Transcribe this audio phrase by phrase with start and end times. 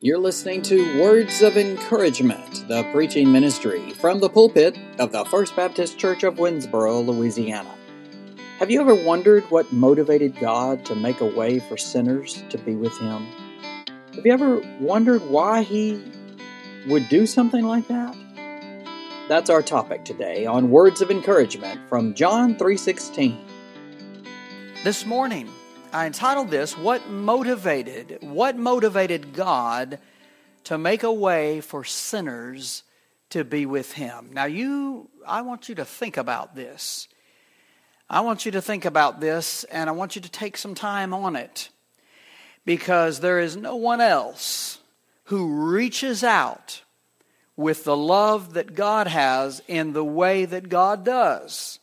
[0.00, 5.56] You're listening to Words of Encouragement, the preaching ministry from the pulpit of the First
[5.56, 7.74] Baptist Church of Winnsboro, Louisiana.
[8.60, 12.76] Have you ever wondered what motivated God to make a way for sinners to be
[12.76, 13.26] with Him?
[14.14, 16.00] Have you ever wondered why He
[16.86, 18.16] would do something like that?
[19.28, 23.36] That's our topic today on Words of Encouragement from John 3:16.
[24.84, 25.50] This morning,
[25.90, 28.18] I entitled this, What Motivated?
[28.20, 29.98] What Motivated God
[30.64, 32.82] to Make a Way for Sinners
[33.30, 34.30] to Be with Him?
[34.32, 37.08] Now, you, I want you to think about this.
[38.10, 41.14] I want you to think about this, and I want you to take some time
[41.14, 41.70] on it.
[42.66, 44.80] Because there is no one else
[45.24, 46.82] who reaches out
[47.56, 51.77] with the love that God has in the way that God does,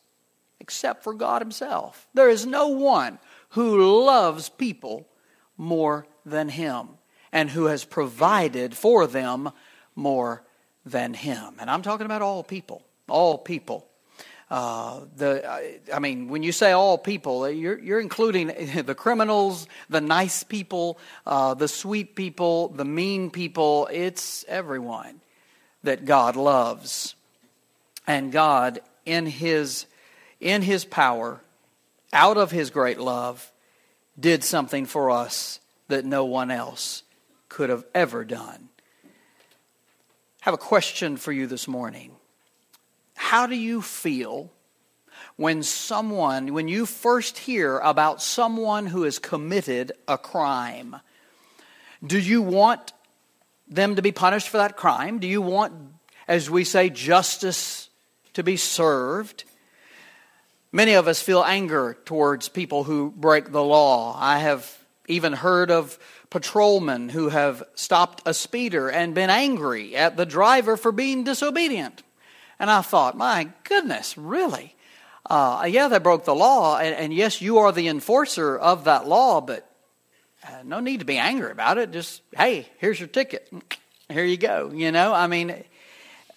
[0.65, 2.07] except for God Himself.
[2.15, 3.19] There is no one
[3.49, 5.07] who loves people
[5.57, 6.89] more than him
[7.31, 9.51] and who has provided for them
[9.95, 10.43] more
[10.83, 11.53] than him.
[11.59, 13.85] And I'm talking about all people, all people.
[14.49, 18.47] Uh, the, I mean, when you say all people, you're, you're including
[18.85, 23.87] the criminals, the nice people, uh, the sweet people, the mean people.
[23.91, 25.21] It's everyone
[25.83, 27.15] that God loves.
[28.07, 29.85] And God, in His,
[30.39, 31.41] in His power,
[32.15, 33.51] out of his great love,
[34.19, 37.03] did something for us that no one else
[37.49, 38.69] could have ever done.
[39.03, 39.09] I
[40.41, 42.11] have a question for you this morning.
[43.15, 44.51] How do you feel
[45.35, 50.95] when someone, when you first hear about someone who has committed a crime?
[52.05, 52.93] Do you want
[53.67, 55.19] them to be punished for that crime?
[55.19, 55.73] Do you want,
[56.27, 57.89] as we say, justice
[58.33, 59.43] to be served?
[60.75, 64.13] Many of us feel anger towards people who break the law.
[64.19, 65.97] I have even heard of
[66.29, 72.03] patrolmen who have stopped a speeder and been angry at the driver for being disobedient.
[72.59, 74.75] And I thought, my goodness, really?
[75.25, 79.07] Uh, yeah, they broke the law, and, and, yes, you are the enforcer of that
[79.07, 79.65] law, but
[80.43, 81.91] uh, no need to be angry about it.
[81.91, 83.49] Just, hey, here's your ticket.
[84.09, 84.71] Here you go.
[84.73, 85.63] You know, I mean,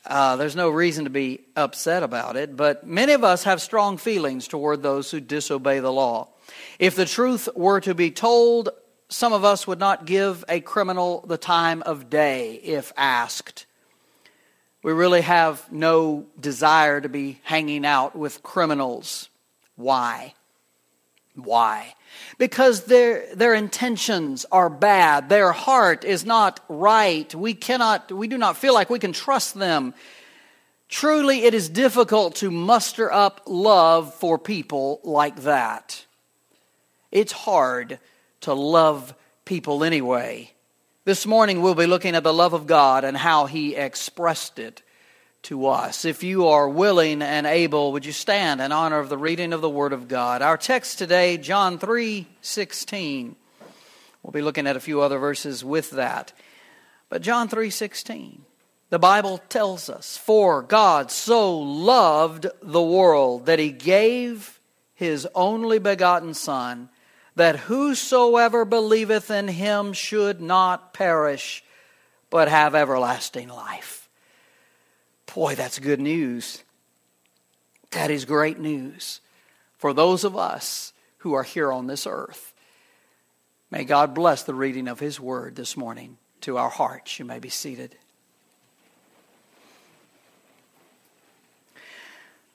[0.06, 3.98] uh, there's no reason to be upset about it, but many of us have strong
[3.98, 6.28] feelings toward those who disobey the law.
[6.78, 8.70] If the truth were to be told,
[9.08, 13.66] some of us would not give a criminal the time of day if asked.
[14.82, 19.28] We really have no desire to be hanging out with criminals.
[19.76, 20.34] Why?
[21.38, 21.94] Why?
[22.36, 25.28] Because their, their intentions are bad.
[25.28, 27.32] Their heart is not right.
[27.34, 29.94] We cannot, we do not feel like we can trust them.
[30.88, 36.04] Truly, it is difficult to muster up love for people like that.
[37.12, 37.98] It's hard
[38.42, 40.52] to love people anyway.
[41.04, 44.82] This morning, we'll be looking at the love of God and how He expressed it
[45.42, 46.04] to us.
[46.04, 49.60] If you are willing and able, would you stand in honor of the reading of
[49.60, 50.42] the Word of God?
[50.42, 53.36] Our text today, John 3 16.
[54.22, 56.32] We'll be looking at a few other verses with that.
[57.08, 58.44] But John 3 16.
[58.90, 64.60] The Bible tells us, For God so loved the world that he gave
[64.94, 66.88] his only begotten Son,
[67.36, 71.62] that whosoever believeth in him should not perish,
[72.30, 74.07] but have everlasting life.
[75.34, 76.62] Boy, that's good news.
[77.90, 79.20] That is great news
[79.78, 82.52] for those of us who are here on this earth.
[83.70, 87.18] May God bless the reading of His word this morning to our hearts.
[87.18, 87.96] You may be seated.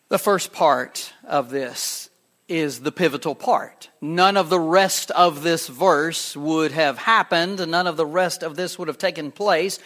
[0.10, 2.10] The first part of this
[2.48, 3.90] is the pivotal part.
[4.02, 8.56] None of the rest of this verse would have happened, none of the rest of
[8.56, 9.80] this would have taken place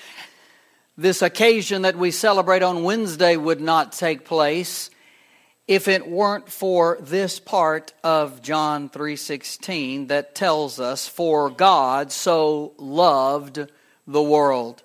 [0.97, 4.89] this occasion that we celebrate on Wednesday would not take place
[5.67, 12.73] if it weren't for this part of John 3:16 that tells us for God so
[12.77, 13.67] loved
[14.07, 14.81] the world.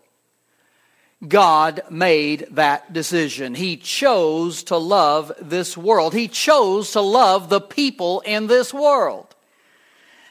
[1.26, 3.55] God made that decision.
[3.55, 6.15] He chose to love this world.
[6.15, 9.31] He chose to love the people in this world.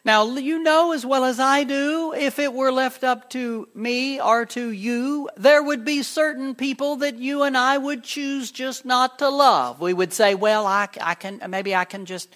[0.03, 4.19] Now, you know as well as I do, if it were left up to me
[4.19, 8.83] or to you, there would be certain people that you and I would choose just
[8.83, 9.79] not to love.
[9.79, 12.35] We would say, well, I, I can, maybe I can just,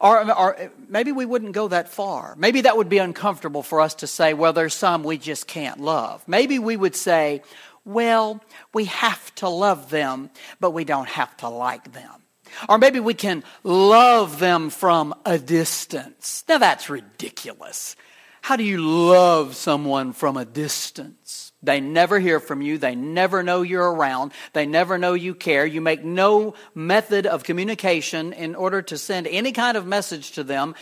[0.00, 2.36] or, or maybe we wouldn't go that far.
[2.38, 5.80] Maybe that would be uncomfortable for us to say, well, there's some we just can't
[5.80, 6.22] love.
[6.28, 7.42] Maybe we would say,
[7.84, 8.40] well,
[8.72, 10.30] we have to love them,
[10.60, 12.22] but we don't have to like them.
[12.68, 16.44] Or maybe we can love them from a distance.
[16.48, 17.96] Now that's ridiculous.
[18.42, 21.52] How do you love someone from a distance?
[21.62, 22.78] They never hear from you.
[22.78, 24.32] They never know you're around.
[24.54, 25.66] They never know you care.
[25.66, 30.44] You make no method of communication in order to send any kind of message to
[30.44, 30.74] them.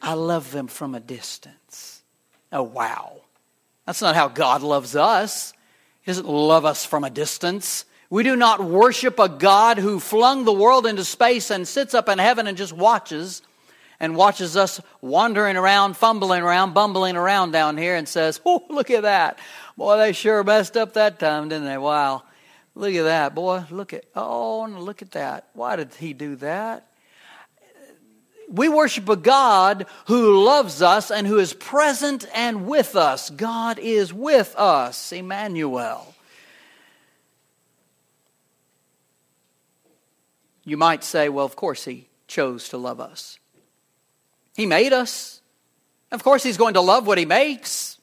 [0.00, 2.02] I love them from a distance.
[2.52, 3.22] Oh, wow.
[3.86, 5.52] That's not how God loves us.
[6.02, 7.84] He doesn't love us from a distance.
[8.12, 12.10] We do not worship a God who flung the world into space and sits up
[12.10, 13.40] in heaven and just watches
[13.98, 18.90] and watches us wandering around, fumbling around, bumbling around down here and says, Oh, look
[18.90, 19.38] at that.
[19.78, 21.78] Boy, they sure messed up that time, didn't they?
[21.78, 22.24] Wow.
[22.74, 23.34] Look at that.
[23.34, 25.48] Boy, look at, oh, look at that.
[25.54, 26.86] Why did he do that?
[28.46, 33.30] We worship a God who loves us and who is present and with us.
[33.30, 36.11] God is with us, Emmanuel.
[40.64, 43.38] You might say, well, of course he chose to love us.
[44.54, 45.40] He made us.
[46.10, 47.98] Of course, He's going to love what He makes.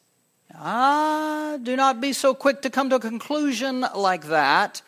[0.56, 4.82] Ah, do not be so quick to come to a conclusion like that.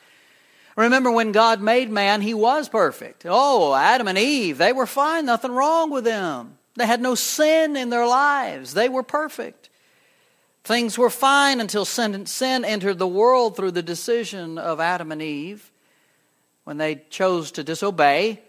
[0.76, 3.26] Remember, when God made man, He was perfect.
[3.28, 6.58] Oh, Adam and Eve, they were fine, nothing wrong with them.
[6.76, 9.70] They had no sin in their lives, they were perfect.
[10.64, 15.22] Things were fine until sin, sin entered the world through the decision of Adam and
[15.22, 15.71] Eve
[16.64, 18.42] when they chose to disobey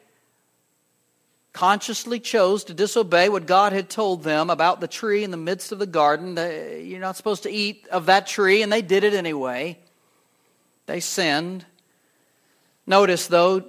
[1.52, 5.72] consciously chose to disobey what God had told them about the tree in the midst
[5.72, 6.36] of the garden.
[6.38, 9.78] Uh, you're not supposed to eat of that tree, and they did it anyway.
[10.86, 11.64] They sinned.
[12.86, 13.64] Notice, though,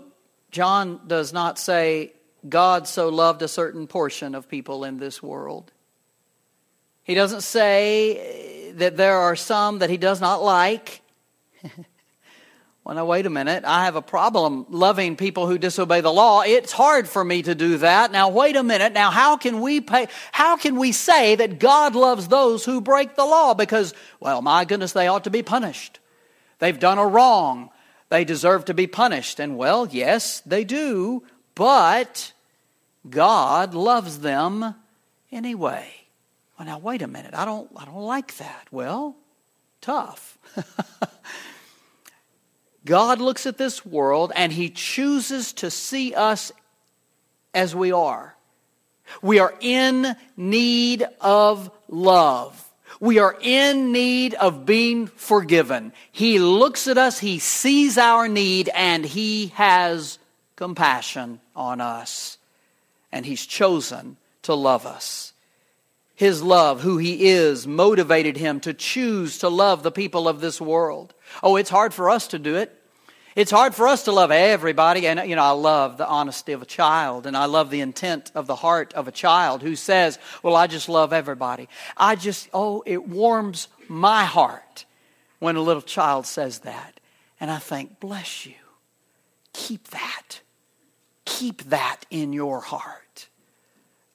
[0.51, 2.13] John does not say
[2.47, 5.71] God so loved a certain portion of people in this world.
[7.03, 11.01] He doesn't say uh, that there are some that he does not like.
[12.83, 13.63] Well, now, wait a minute.
[13.63, 16.41] I have a problem loving people who disobey the law.
[16.41, 18.11] It's hard for me to do that.
[18.11, 18.91] Now, wait a minute.
[18.91, 23.15] Now, how can we pay, how can we say that God loves those who break
[23.15, 23.53] the law?
[23.53, 25.99] Because, well, my goodness, they ought to be punished.
[26.59, 27.69] They've done a wrong.
[28.09, 29.39] They deserve to be punished.
[29.39, 31.23] And, well, yes, they do.
[31.55, 32.33] But
[33.09, 34.75] God loves them
[35.31, 35.89] anyway.
[36.59, 37.33] Well, now, wait a minute.
[37.33, 38.67] I don't, I don't like that.
[38.71, 39.15] Well,
[39.79, 40.37] tough.
[42.85, 46.51] God looks at this world and He chooses to see us
[47.53, 48.35] as we are.
[49.21, 52.59] We are in need of love.
[52.99, 55.93] We are in need of being forgiven.
[56.11, 60.19] He looks at us, He sees our need, and He has
[60.55, 62.37] compassion on us.
[63.11, 65.33] And He's chosen to love us.
[66.15, 70.61] His love, who He is, motivated Him to choose to love the people of this
[70.61, 71.13] world.
[71.41, 72.79] Oh, it's hard for us to do it.
[73.35, 75.07] It's hard for us to love everybody.
[75.07, 78.31] And, you know, I love the honesty of a child, and I love the intent
[78.35, 81.67] of the heart of a child who says, Well, I just love everybody.
[81.97, 84.85] I just, oh, it warms my heart
[85.39, 86.99] when a little child says that.
[87.39, 88.53] And I think, Bless you.
[89.53, 90.41] Keep that.
[91.25, 93.29] Keep that in your heart.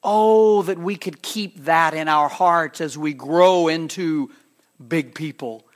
[0.04, 4.30] Oh, that we could keep that in our hearts as we grow into
[4.86, 5.67] big people,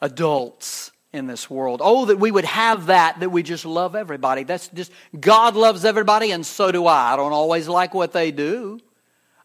[0.00, 1.80] adults in this world.
[1.82, 4.44] Oh, that we would have that, that we just love everybody.
[4.44, 7.14] That's just, God loves everybody, and so do I.
[7.14, 8.80] I don't always like what they do.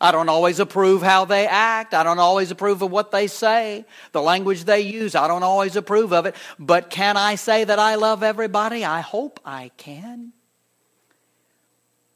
[0.01, 1.94] I don't always approve how they act.
[1.94, 5.13] I don't always approve of what they say, the language they use.
[5.13, 6.35] I don't always approve of it.
[6.57, 8.83] But can I say that I love everybody?
[8.83, 10.33] I hope I can.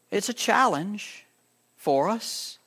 [0.10, 1.26] It's a challenge
[1.78, 2.58] for us.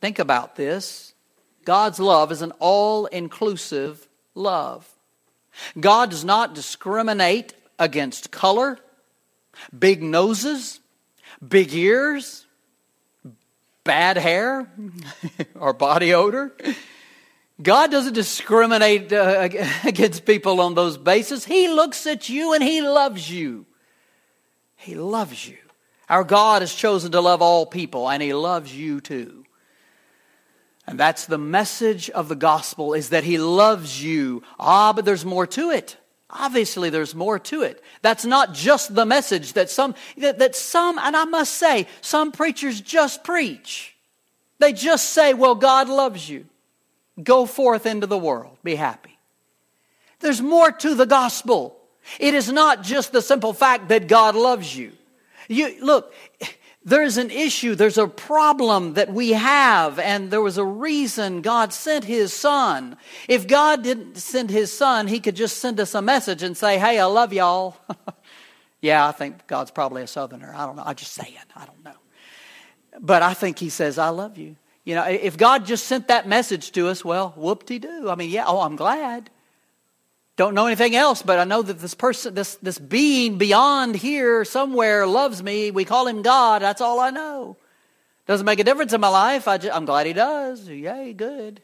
[0.00, 1.09] Think about this.
[1.70, 4.88] God's love is an all inclusive love.
[5.78, 8.76] God does not discriminate against color,
[9.78, 10.80] big noses,
[11.46, 12.44] big ears,
[13.84, 14.68] bad hair,
[15.54, 16.52] or body odor.
[17.62, 19.48] God doesn't discriminate uh,
[19.84, 21.44] against people on those bases.
[21.44, 23.64] He looks at you and He loves you.
[24.74, 25.58] He loves you.
[26.08, 29.44] Our God has chosen to love all people, and He loves you too.
[30.90, 34.42] And that's the message of the gospel is that he loves you.
[34.58, 35.96] Ah, but there's more to it.
[36.28, 37.80] Obviously, there's more to it.
[38.02, 42.32] That's not just the message that some, that, that some, and I must say, some
[42.32, 43.94] preachers just preach.
[44.58, 46.46] They just say, well, God loves you.
[47.22, 48.58] Go forth into the world.
[48.64, 49.16] Be happy.
[50.18, 51.76] There's more to the gospel.
[52.18, 54.90] It is not just the simple fact that God loves you.
[55.46, 56.12] You, look,
[56.82, 61.74] there's an issue, there's a problem that we have, and there was a reason God
[61.74, 62.96] sent His Son.
[63.28, 66.78] If God didn't send His Son, He could just send us a message and say,
[66.78, 67.76] Hey, I love y'all.
[68.80, 70.54] yeah, I think God's probably a Southerner.
[70.56, 70.84] I don't know.
[70.86, 71.34] I'm just saying.
[71.54, 71.96] I don't know.
[72.98, 74.56] But I think He says, I love you.
[74.84, 78.08] You know, if God just sent that message to us, well, whoop de doo.
[78.08, 79.28] I mean, yeah, oh, I'm glad.
[80.40, 84.42] Don't know anything else, but I know that this person, this, this being beyond here
[84.46, 85.70] somewhere loves me.
[85.70, 86.62] We call him God.
[86.62, 87.58] That's all I know.
[88.26, 89.46] Doesn't make a difference in my life.
[89.46, 90.66] I I'm glad he does.
[90.66, 91.60] Yay, good.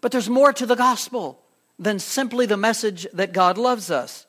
[0.00, 1.40] But there's more to the gospel
[1.76, 4.26] than simply the message that God loves us.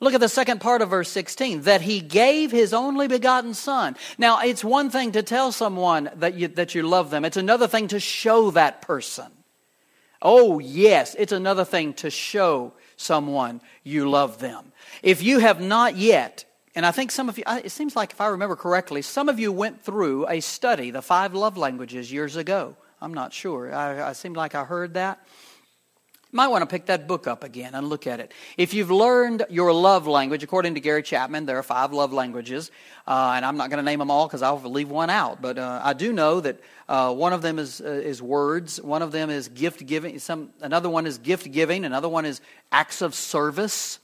[0.00, 3.96] Look at the second part of verse 16 that he gave his only begotten son.
[4.18, 7.66] Now, it's one thing to tell someone that you, that you love them, it's another
[7.66, 9.32] thing to show that person.
[10.22, 14.72] Oh, yes, it's another thing to show someone you love them.
[15.02, 18.20] If you have not yet, and I think some of you, it seems like if
[18.20, 22.36] I remember correctly, some of you went through a study, the five love languages, years
[22.36, 22.76] ago.
[23.00, 23.74] I'm not sure.
[23.74, 25.26] I, I seemed like I heard that
[26.32, 28.32] might want to pick that book up again and look at it.
[28.56, 32.70] If you've learned your love language, according to Gary Chapman, there are five love languages,
[33.06, 35.42] uh, and I'm not going to name them all because I'll leave one out.
[35.42, 36.58] But uh, I do know that
[36.88, 40.50] uh, one of them is uh, is words, one of them is gift giving, some
[40.62, 42.40] another one is gift giving, another one is
[42.72, 43.98] acts of service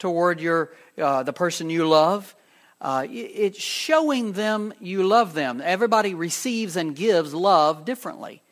[0.00, 2.34] toward your uh, the person you love.
[2.80, 5.62] Uh, it's showing them you love them.
[5.64, 8.42] Everybody receives and gives love differently.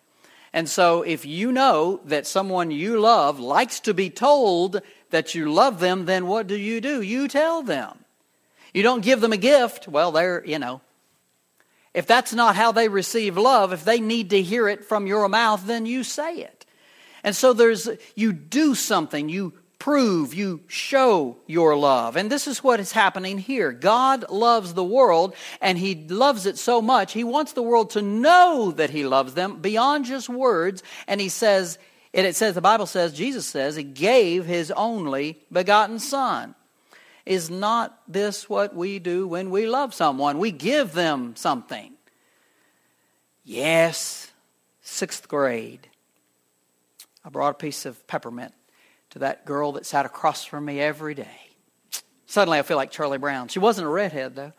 [0.52, 5.52] And so, if you know that someone you love likes to be told that you
[5.52, 7.00] love them, then what do you do?
[7.02, 8.04] You tell them.
[8.74, 9.86] You don't give them a gift.
[9.86, 10.80] Well, they're, you know.
[11.94, 15.28] If that's not how they receive love, if they need to hear it from your
[15.28, 16.66] mouth, then you say it.
[17.22, 22.14] And so there's, you do something, you prove, you show your love.
[22.14, 23.72] And this is what is happening here.
[23.72, 28.02] God loves the world, and He loves it so much, He wants the world to
[28.02, 30.84] know that He loves them beyond just words.
[31.08, 31.78] And He says,
[32.14, 36.54] and it says, the Bible says, Jesus says, He gave His only begotten Son.
[37.26, 40.38] Is not this what we do when we love someone?
[40.38, 41.92] We give them something.
[43.44, 44.30] Yes,
[44.82, 45.88] sixth grade.
[47.24, 48.52] I brought a piece of peppermint
[49.10, 51.50] to that girl that sat across from me every day.
[52.26, 53.48] Suddenly I feel like Charlie Brown.
[53.48, 54.52] She wasn't a redhead, though.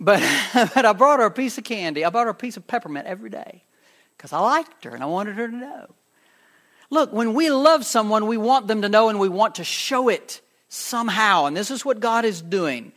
[0.00, 0.22] But,
[0.74, 2.04] but I brought her a piece of candy.
[2.04, 3.62] I brought her a piece of peppermint every day
[4.16, 5.94] because I liked her and I wanted her to know.
[6.90, 10.08] Look, when we love someone, we want them to know and we want to show
[10.08, 11.46] it somehow.
[11.46, 12.92] And this is what God is doing.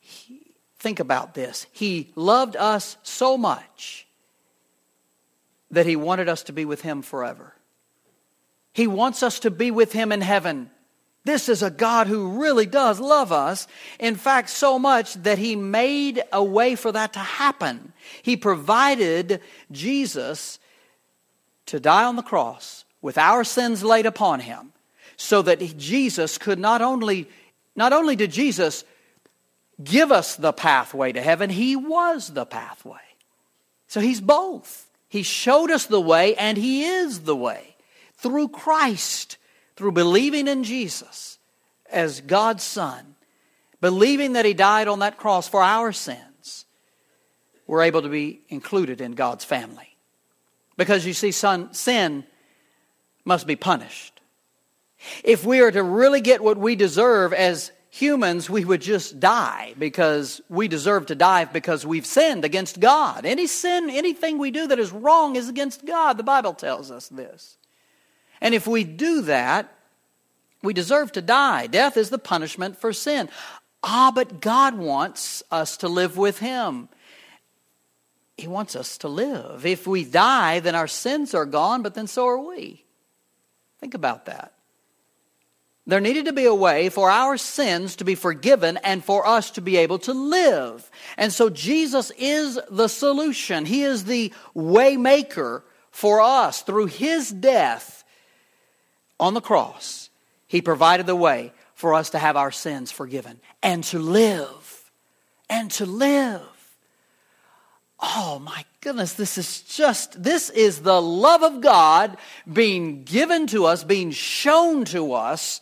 [0.00, 1.66] He, think about this.
[1.72, 4.06] He loved us so much
[5.70, 7.54] that He wanted us to be with Him forever.
[8.72, 10.70] He wants us to be with Him in heaven.
[11.24, 13.68] This is a God who really does love us.
[14.00, 17.92] In fact, so much that He made a way for that to happen.
[18.22, 20.58] He provided Jesus
[21.66, 24.72] to die on the cross with our sins laid upon Him
[25.16, 27.28] so that Jesus could not only,
[27.76, 28.84] not only did Jesus
[29.82, 32.98] give us the pathway to heaven, He was the pathway.
[33.86, 34.88] So He's both.
[35.08, 37.71] He showed us the way and He is the way
[38.22, 39.36] through Christ,
[39.76, 41.38] through believing in Jesus
[41.90, 43.16] as God's Son,
[43.80, 46.64] believing that He died on that cross for our sins,
[47.66, 49.96] we're able to be included in God's family.
[50.76, 52.24] Because you see, son, sin
[53.24, 54.20] must be punished.
[55.22, 59.74] If we are to really get what we deserve as humans, we would just die
[59.78, 63.26] because we deserve to die because we've sinned against God.
[63.26, 66.16] Any sin, anything we do that is wrong is against God.
[66.16, 67.58] The Bible tells us this.
[68.42, 69.72] And if we do that,
[70.62, 71.68] we deserve to die.
[71.68, 73.30] Death is the punishment for sin.
[73.84, 76.88] Ah, but God wants us to live with Him.
[78.36, 79.64] He wants us to live.
[79.64, 82.84] If we die, then our sins are gone, but then so are we.
[83.78, 84.54] Think about that.
[85.86, 89.52] There needed to be a way for our sins to be forgiven and for us
[89.52, 90.90] to be able to live.
[91.16, 93.66] And so Jesus is the solution.
[93.66, 98.01] He is the waymaker for us through his death
[99.18, 100.10] on the cross,
[100.46, 104.90] He provided the way for us to have our sins forgiven and to live.
[105.50, 106.42] And to live.
[108.00, 112.16] Oh my goodness, this is just, this is the love of God
[112.50, 115.60] being given to us, being shown to us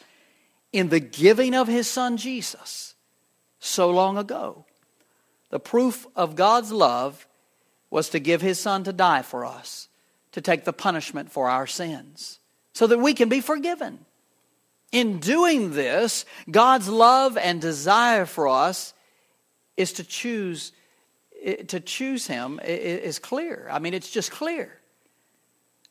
[0.73, 2.95] in the giving of His Son Jesus
[3.59, 4.65] so long ago.
[5.51, 7.27] The proof of God's love
[7.91, 9.89] was to give His Son to die for us,
[10.33, 12.40] to take the punishment for our sins
[12.73, 13.99] so that we can be forgiven.
[14.93, 18.93] In doing this, God's love and desire for us
[19.77, 20.73] is to choose
[21.43, 23.69] eh, to choose him is clear.
[23.71, 24.81] I mean, it's just clear.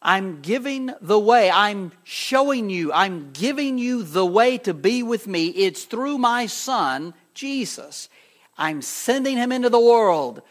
[0.02, 1.52] I'm giving the way.
[1.52, 2.94] I'm showing you.
[2.94, 5.48] I'm giving you the way to be with me.
[5.48, 8.10] It's through my son, Jesus.
[8.58, 10.42] I'm sending him into the world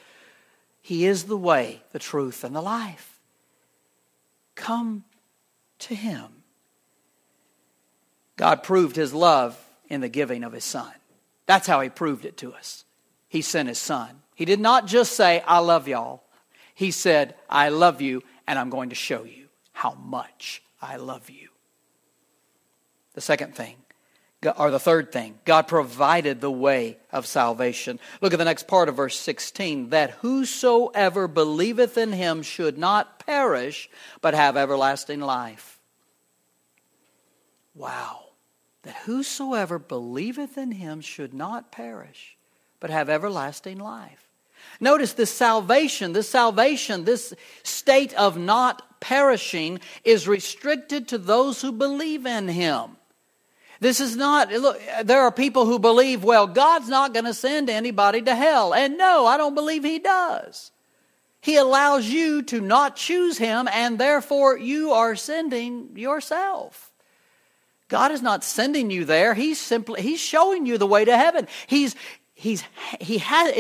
[0.81, 3.21] He is the way, the truth, and the life.
[4.55, 5.05] Come
[5.81, 6.27] to Him.
[8.37, 9.59] God proved His love
[9.89, 10.93] in the giving of His Son.
[11.47, 12.85] That's how He proved it to us.
[13.29, 14.23] He sent His Son.
[14.35, 16.23] He did not just say, I love y'all.
[16.75, 21.29] He said, I love you, and I'm going to show you how much I love
[21.29, 21.49] you.
[23.15, 23.77] The second thing,
[24.57, 27.99] or the third thing, God provided the way of salvation.
[28.21, 33.19] Look at the next part of verse 16 that whosoever believeth in him should not
[33.27, 33.91] perish,
[34.21, 35.81] but have everlasting life.
[37.75, 38.27] Wow.
[38.83, 42.37] That whosoever believeth in him should not perish,
[42.79, 44.29] but have everlasting life.
[44.81, 51.73] Notice this salvation, this salvation, this state of not perishing is restricted to those who
[51.73, 52.98] believe in him.
[53.81, 57.71] This is not, look, there are people who believe, well, God's not going to send
[57.71, 58.75] anybody to hell.
[58.75, 60.73] And no, I don't believe He does.
[61.41, 66.91] He allows you to not choose Him, and therefore you are sending yourself.
[67.89, 69.33] God is not sending you there.
[69.35, 71.47] He's simply, He's showing you the way to heaven.
[71.67, 71.95] He's,
[72.39, 72.63] he's
[73.01, 73.53] he has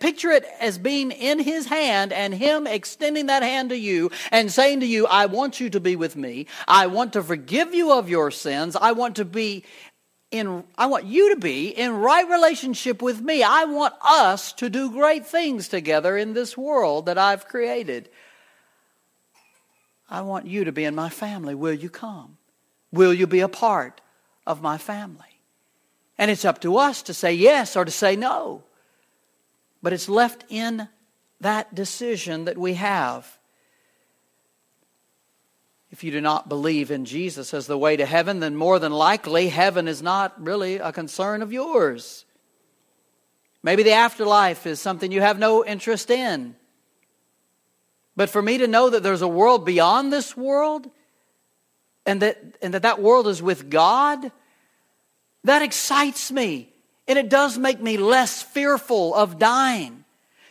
[0.00, 4.50] picture it as being in his hand and him extending that hand to you and
[4.50, 6.46] saying to you i want you to be with me.
[6.66, 8.74] I want to forgive you of your sins.
[8.74, 9.64] I want to be
[10.32, 13.44] in i want you to be in right relationship with me.
[13.44, 18.10] I want us to do great things together in this world that i've created.
[20.10, 21.54] I want you to be in my family.
[21.54, 22.38] Will you come?
[22.90, 24.00] Will you be a part
[24.44, 25.37] of my family
[26.18, 28.64] and it's up to us to say yes or to say no.
[29.82, 30.88] But it's left in
[31.40, 33.38] that decision that we have.
[35.90, 38.92] If you do not believe in Jesus as the way to heaven, then more than
[38.92, 42.26] likely heaven is not really a concern of yours.
[43.62, 46.56] Maybe the afterlife is something you have no interest in.
[48.16, 50.90] But for me to know that there's a world beyond this world
[52.04, 54.32] and that, and that that world is with God,
[55.44, 56.72] that excites me.
[57.06, 60.04] And it does make me less fearful of dying.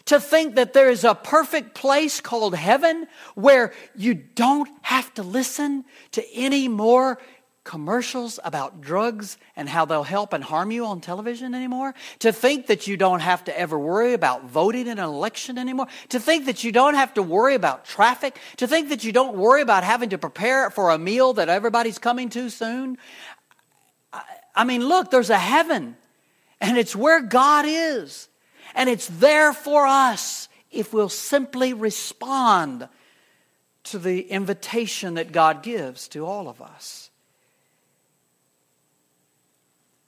[0.05, 5.23] To think that there is a perfect place called heaven where you don't have to
[5.23, 7.19] listen to any more
[7.67, 11.93] commercials about drugs and how they'll help and harm you on television anymore.
[12.19, 15.87] To think that you don't have to ever worry about voting in an election anymore.
[16.09, 18.39] To think that you don't have to worry about traffic.
[18.57, 21.99] To think that you don't worry about having to prepare for a meal that everybody's
[21.99, 22.97] coming to soon.
[24.57, 25.95] I mean, look, there's a heaven,
[26.59, 28.27] and it's where God is.
[28.73, 32.89] And it's there for us if we'll simply respond
[33.85, 37.11] to the invitation that God gives to all of us.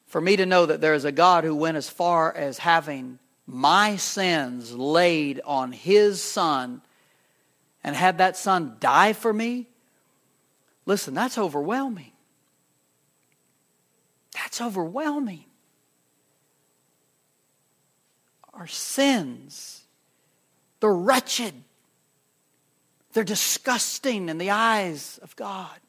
[0.07, 3.19] For me to know that there is a God who went as far as having
[3.45, 6.81] my sins laid on his son
[7.83, 9.67] and had that son die for me,
[10.87, 12.11] listen, that's overwhelming.
[14.39, 15.43] That's overwhelming.
[18.53, 19.83] Our sins,
[20.79, 21.53] they're wretched,
[23.13, 25.79] they're disgusting in the eyes of God.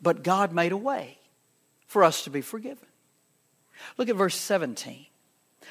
[0.00, 1.18] But God made a way
[1.86, 2.86] for us to be forgiven.
[3.96, 5.06] Look at verse 17.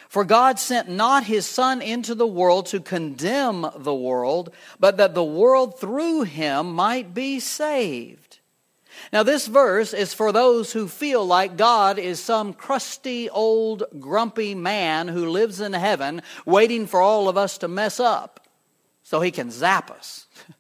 [0.09, 5.13] For God sent not his Son into the world to condemn the world, but that
[5.13, 8.39] the world through him might be saved.
[9.11, 14.55] Now, this verse is for those who feel like God is some crusty, old, grumpy
[14.55, 18.47] man who lives in heaven waiting for all of us to mess up
[19.03, 20.27] so he can zap us.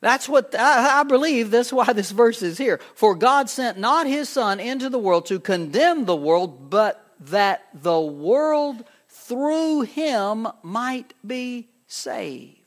[0.00, 2.80] That's what I, believe that's why this verse is here.
[2.94, 7.66] For God sent not his Son into the world to condemn the world, but that
[7.74, 12.60] the world through him might be saved.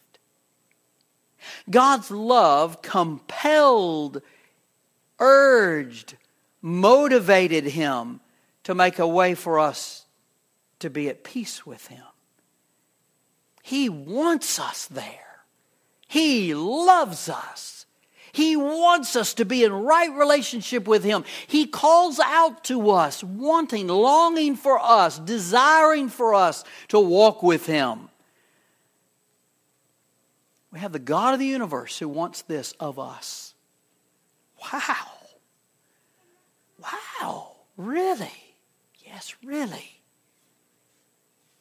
[1.70, 4.22] God's love compelled
[5.20, 6.16] urged,
[6.62, 8.20] motivated him
[8.64, 10.06] to make a way for us
[10.80, 12.04] to be at peace with him.
[13.62, 15.44] He wants us there.
[16.08, 17.80] He loves us.
[18.32, 21.24] He wants us to be in right relationship with Him.
[21.48, 27.66] He calls out to us, wanting, longing for us, desiring for us to walk with
[27.66, 28.10] Him.
[30.72, 33.56] We have the God of the universe who wants this of us.
[34.62, 35.08] Wow.
[36.82, 37.56] Wow.
[37.78, 38.56] Really?
[39.06, 40.02] Yes, really.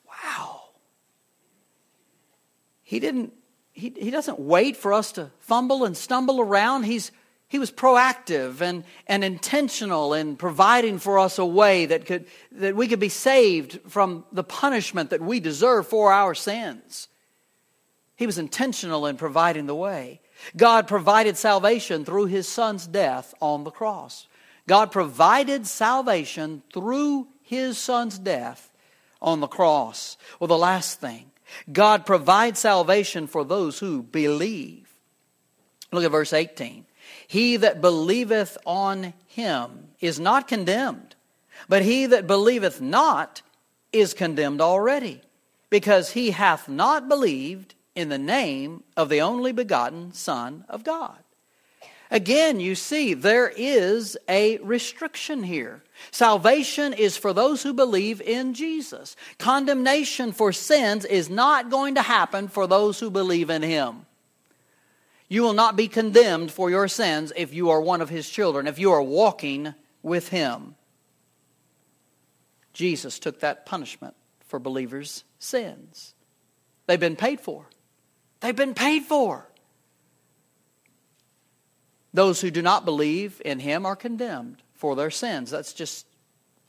[0.06, 0.62] Wow.
[2.82, 3.32] He didn't
[3.72, 6.82] he, he doesn't wait for us to fumble and stumble around.
[6.84, 7.12] He's
[7.48, 12.76] He was proactive and, and intentional in providing for us a way that, could, that
[12.76, 17.08] we could be saved from the punishment that we deserve for our sins.
[18.16, 20.20] He was intentional in providing the way.
[20.56, 24.26] God provided salvation through his son's death on the cross.
[24.66, 28.70] God provided salvation through his son's death
[29.20, 30.16] on the cross.
[30.38, 31.30] Well, the last thing
[31.72, 34.88] God provides salvation for those who believe.
[35.90, 36.84] Look at verse 18.
[37.26, 41.14] He that believeth on him is not condemned,
[41.68, 43.42] but he that believeth not
[43.92, 45.22] is condemned already,
[45.70, 51.18] because he hath not believed in the name of the only begotten Son of God.
[52.12, 55.82] Again, you see, there is a restriction here.
[56.12, 59.16] Salvation is for those who believe in Jesus.
[59.38, 64.06] Condemnation for sins is not going to happen for those who believe in Him.
[65.28, 68.68] You will not be condemned for your sins if you are one of his children,
[68.68, 70.76] if you are walking with him.
[72.72, 74.14] Jesus took that punishment
[74.46, 76.14] for believers' sins.
[76.86, 77.66] They've been paid for.
[78.40, 79.48] They've been paid for.
[82.14, 85.50] Those who do not believe in him are condemned for their sins.
[85.50, 86.06] That's just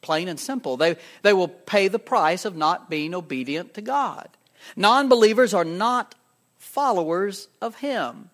[0.01, 0.77] plain and simple.
[0.77, 4.29] They, they will pay the price of not being obedient to God.
[4.75, 6.15] Non believers are not
[6.57, 8.29] followers of him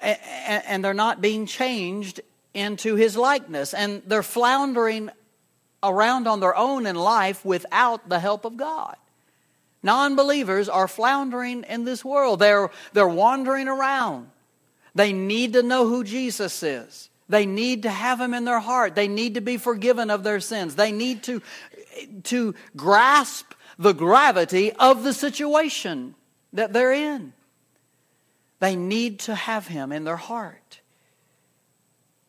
[0.00, 2.20] and they're not being changed
[2.54, 5.10] into his likeness and they're floundering
[5.82, 8.96] around on their own in life without the help of God.
[9.82, 12.40] Non believers are floundering in this world.
[12.40, 14.30] They're, they're wandering around.
[14.94, 17.10] They need to know who Jesus is.
[17.28, 18.94] They need to have him in their heart.
[18.94, 20.74] They need to be forgiven of their sins.
[20.74, 21.42] They need to,
[22.24, 26.14] to grasp the gravity of the situation
[26.52, 27.32] that they're in.
[28.60, 30.80] They need to have Him in their heart.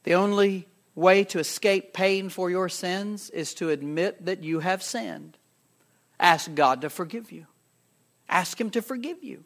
[0.03, 4.83] The only way to escape paying for your sins is to admit that you have
[4.83, 5.37] sinned.
[6.19, 7.45] Ask God to forgive you.
[8.27, 9.43] Ask Him to forgive you.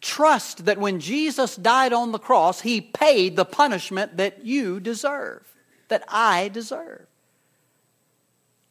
[0.00, 5.42] Trust that when Jesus died on the cross, He paid the punishment that you deserve,
[5.88, 7.06] that I deserve.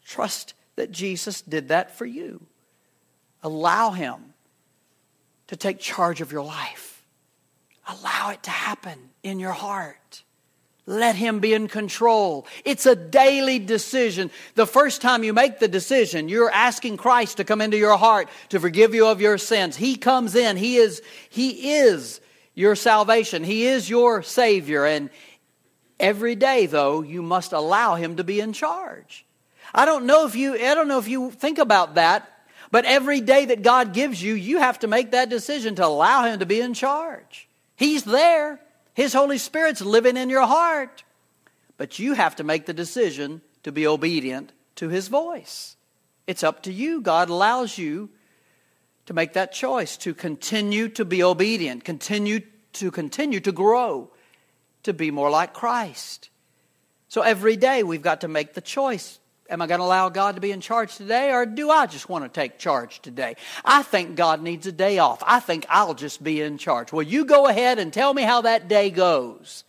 [0.05, 2.45] Trust that Jesus did that for you.
[3.43, 4.33] Allow Him
[5.47, 7.03] to take charge of your life.
[7.87, 10.23] Allow it to happen in your heart.
[10.89, 12.47] Let Him be in control.
[12.65, 14.31] It's a daily decision.
[14.55, 18.27] The first time you make the decision, you're asking Christ to come into your heart
[18.49, 19.77] to forgive you of your sins.
[19.77, 20.57] He comes in.
[20.57, 22.19] He is, he is
[22.55, 23.43] your salvation.
[23.43, 24.83] He is your Savior.
[24.83, 25.11] And
[25.99, 29.27] every day, though, you must allow Him to be in charge.
[29.75, 32.27] I don't know if you, I don't know if you think about that,
[32.71, 36.23] but every day that God gives you, you have to make that decision to allow
[36.23, 37.47] Him to be in charge.
[37.75, 38.59] He's there.
[38.99, 41.05] His Holy Spirit's living in your heart.
[41.77, 45.77] But you have to make the decision to be obedient to His voice.
[46.27, 46.99] It's up to you.
[46.99, 48.09] God allows you
[49.05, 52.41] to make that choice to continue to be obedient, continue
[52.73, 54.11] to continue to grow,
[54.83, 56.29] to be more like Christ.
[57.07, 59.17] So every day we've got to make the choice
[59.49, 62.07] Am I going to allow God to be in charge today, or do I just
[62.07, 63.35] want to take charge today?
[63.65, 65.23] I think God needs a day off.
[65.25, 66.93] I think I'll just be in charge.
[66.93, 69.63] Well, you go ahead and tell me how that day goes.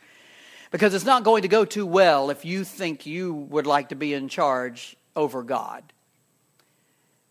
[0.70, 3.96] Because it's not going to go too well if you think you would like to
[3.96, 5.82] be in charge over God.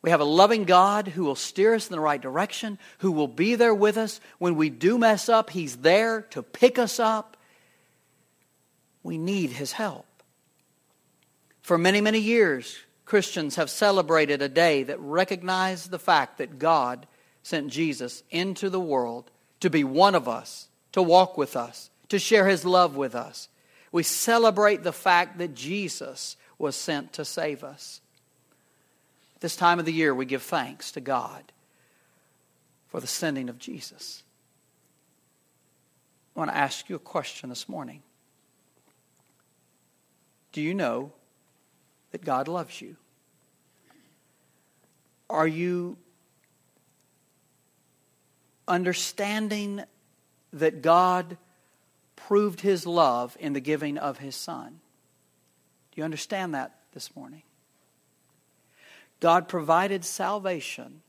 [0.02, 3.28] We have a loving God who will steer us in the right direction, who will
[3.28, 4.20] be there with us.
[4.40, 7.38] When we do mess up, He's there to pick us up.
[9.04, 10.06] We need His help.
[11.70, 17.06] For many, many years, Christians have celebrated a day that recognized the fact that God
[17.44, 19.30] sent Jesus into the world
[19.60, 23.50] to be one of us, to walk with us, to share his love with us.
[23.92, 28.02] We celebrate the fact that Jesus was sent to save us.
[29.40, 31.52] This time of the year, we give thanks to God
[32.88, 34.24] for the sending of Jesus.
[36.36, 38.02] I want to ask you a question this morning.
[40.52, 41.12] Do you know
[42.12, 42.96] that God loves you?
[45.30, 45.98] Are you
[48.68, 49.84] understanding
[50.54, 51.38] that God
[52.16, 54.80] proved his love in the giving of his son?
[55.92, 57.44] Do you understand that this morning?
[59.20, 61.02] God provided salvation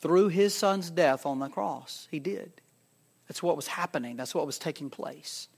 [0.00, 2.08] through his son's death on the cross.
[2.10, 2.52] He did.
[3.28, 5.48] That's what was happening, that's what was taking place.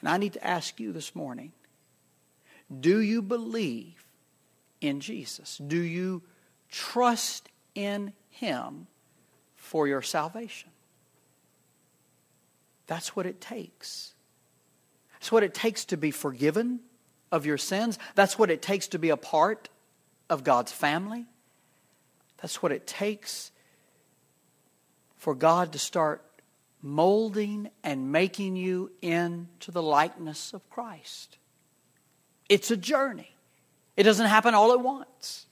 [0.00, 1.52] And I need to ask you this morning
[2.80, 4.06] do you believe
[4.80, 5.58] in Jesus?
[5.58, 6.22] Do you
[6.70, 8.86] trust in Him
[9.56, 10.70] for your salvation?
[12.86, 14.14] That's what it takes.
[15.14, 16.80] That's what it takes to be forgiven
[17.32, 17.98] of your sins.
[18.14, 19.68] That's what it takes to be a part
[20.28, 21.26] of God's family.
[22.40, 23.50] That's what it takes
[25.16, 26.22] for God to start
[26.82, 31.38] molding and making you into the likeness of Christ.
[32.48, 33.34] It's a journey.
[33.96, 35.46] It doesn't happen all at once.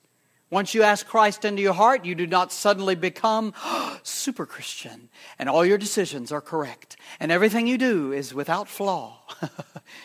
[0.50, 3.54] Once you ask Christ into your heart, you do not suddenly become
[4.02, 9.22] super Christian and all your decisions are correct and everything you do is without flaw.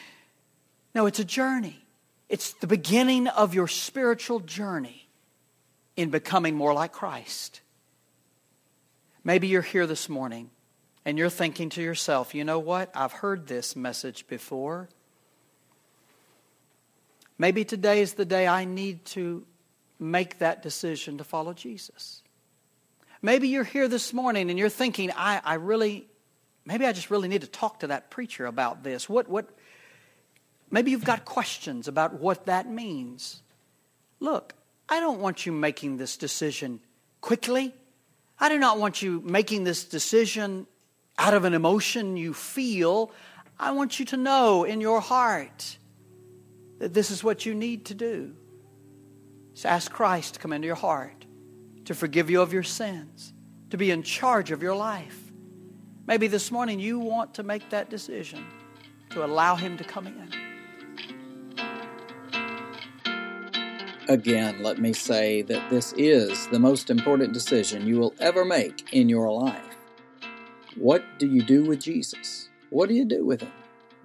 [0.95, 1.83] no, it's a journey.
[2.29, 5.09] It's the beginning of your spiritual journey
[5.97, 7.59] in becoming more like Christ.
[9.23, 10.49] Maybe you're here this morning
[11.03, 12.89] and you're thinking to yourself, you know what?
[12.95, 14.87] I've heard this message before.
[17.37, 19.45] Maybe today is the day I need to
[19.99, 22.23] make that decision to follow Jesus.
[23.21, 26.07] Maybe you're here this morning and you're thinking, I, I really,
[26.65, 29.09] maybe I just really need to talk to that preacher about this.
[29.09, 29.49] What, what,
[30.69, 33.41] maybe you've got questions about what that means.
[34.19, 34.53] Look,
[34.89, 36.79] I don't want you making this decision
[37.21, 37.73] quickly.
[38.39, 40.67] I do not want you making this decision
[41.17, 43.11] out of an emotion you feel.
[43.59, 45.77] I want you to know in your heart
[46.79, 48.33] that this is what you need to do.
[49.53, 51.25] So ask Christ to come into your heart,
[51.85, 53.33] to forgive you of your sins,
[53.71, 55.19] to be in charge of your life.
[56.05, 58.45] Maybe this morning you want to make that decision
[59.09, 60.31] to allow Him to come in.
[64.09, 68.93] Again, let me say that this is the most important decision you will ever make
[68.93, 69.75] in your life.
[70.75, 72.47] What do you do with Jesus?
[72.69, 73.51] What do you do with Him?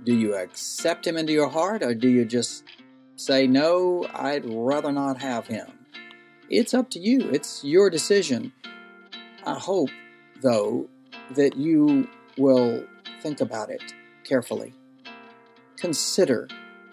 [0.05, 2.65] Do you accept Him into your heart or do you just
[3.17, 5.67] say, No, I'd rather not have Him?
[6.49, 8.53] It's up to you, it's your decision.
[9.45, 9.91] I hope,
[10.41, 10.88] though,
[11.35, 12.85] that you will
[13.23, 13.83] think about it
[14.25, 14.75] carefully.
[15.77, 16.49] Consider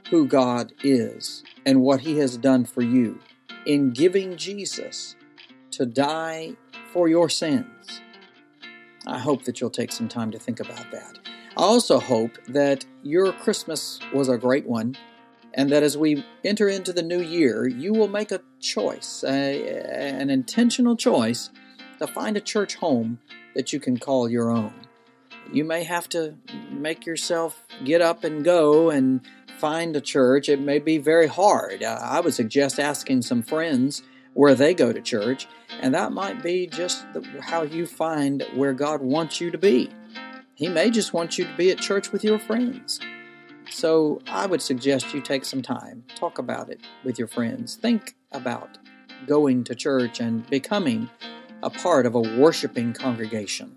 [0.10, 3.19] who God is and what He has done for you
[3.65, 5.15] in giving Jesus
[5.72, 6.56] to die
[6.91, 8.02] for your sins.
[9.06, 11.19] I hope that you'll take some time to think about that.
[11.60, 14.95] I also hope that your Christmas was a great one
[15.54, 19.67] and that as we enter into the new year, you will make a choice, a,
[19.89, 21.50] an intentional choice
[21.98, 23.19] to find a church home
[23.56, 24.74] that you can call your own.
[25.52, 26.38] You may have to
[26.72, 29.19] make yourself get up and go and
[29.58, 30.48] find a church.
[30.48, 31.84] It may be very hard.
[31.84, 34.02] Uh, I would suggest asking some friends
[34.34, 35.45] where they go to church,
[35.82, 39.89] and that might be just the, how you find where God wants you to be.
[40.60, 43.00] He may just want you to be at church with your friends.
[43.69, 48.17] So I would suggest you take some time, talk about it with your friends, think
[48.34, 48.78] about
[49.26, 51.10] going to church and becoming
[51.63, 53.74] a part of a worshiping congregation.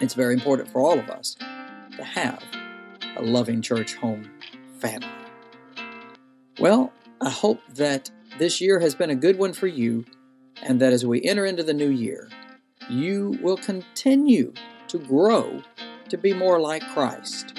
[0.00, 1.34] It's very important for all of us
[1.96, 2.44] to have
[3.16, 4.30] a loving church home
[4.78, 5.08] family.
[6.60, 10.04] Well, I hope that this year has been a good one for you,
[10.62, 12.28] and that as we enter into the new year,
[12.88, 14.52] you will continue
[14.92, 15.62] to grow
[16.10, 17.58] to be more like Christ.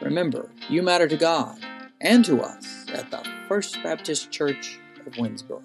[0.00, 1.58] Remember, you matter to God
[2.00, 5.60] and to us at the First Baptist Church of Winnsboro.